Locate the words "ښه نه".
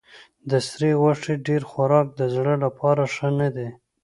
3.13-3.49